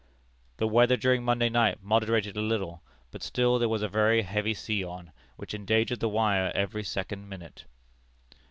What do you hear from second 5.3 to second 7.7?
which endangered the wire every second minute.